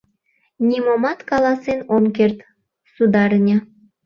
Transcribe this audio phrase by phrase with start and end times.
[0.67, 2.37] —Нимомат каласен ом керт,
[2.93, 3.57] сударыня.